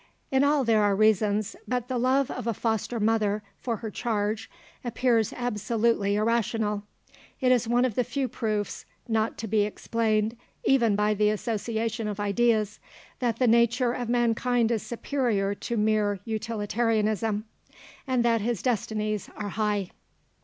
In 0.31 0.43
all 0.43 0.63
there 0.63 0.81
are 0.81 0.95
reasons; 0.95 1.55
but 1.67 1.87
the 1.87 1.99
love 1.99 2.31
of 2.31 2.47
a 2.47 2.55
foster 2.55 2.99
mother 2.99 3.43
for 3.59 3.75
her 3.77 3.91
charge 3.91 4.49
appears 4.83 5.31
absolutely 5.31 6.15
irrational. 6.15 6.81
It 7.39 7.51
is 7.51 7.67
one 7.67 7.85
of 7.85 7.93
the 7.93 8.03
few 8.03 8.27
proofs, 8.27 8.85
not 9.07 9.37
to 9.37 9.47
be 9.47 9.61
explained 9.61 10.35
even 10.63 10.95
by 10.95 11.13
the 11.13 11.29
association 11.29 12.07
of 12.07 12.19
ideas, 12.19 12.79
that 13.19 13.37
the 13.37 13.45
nature 13.45 13.93
of 13.93 14.09
mankind 14.09 14.71
is 14.71 14.81
superior 14.81 15.53
to 15.53 15.77
mere 15.77 16.19
utilitarianism, 16.25 17.45
and 18.07 18.25
that 18.25 18.41
his 18.41 18.63
destinies 18.63 19.29
are 19.37 19.49
high. 19.49 19.91